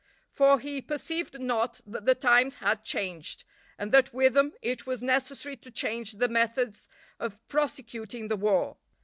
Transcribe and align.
For 0.31 0.59
he 0.59 0.81
perceived 0.81 1.39
not 1.39 1.79
that 1.85 2.07
the 2.07 2.15
times 2.15 2.55
had 2.55 2.83
changed, 2.83 3.43
and 3.77 3.91
that 3.91 4.11
with 4.15 4.33
them 4.33 4.53
it 4.63 4.87
was 4.87 4.99
necessary 5.03 5.55
to 5.57 5.69
change 5.69 6.13
the 6.13 6.27
methods 6.27 6.87
of 7.19 7.47
prosecuting 7.47 8.27
the 8.27 8.35
war. 8.35 8.77